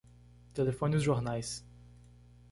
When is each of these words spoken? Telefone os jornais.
Telefone 0.55 0.95
os 0.95 1.03
jornais. 1.03 1.63